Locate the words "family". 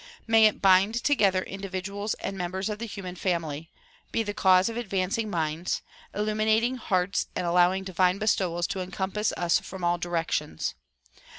3.15-3.69